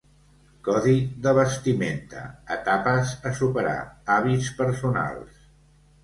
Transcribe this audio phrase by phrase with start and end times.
[0.67, 0.93] Codi
[1.25, 2.23] de vestimenta,
[2.55, 3.75] etapes a superar,
[4.15, 5.37] hàbits personals.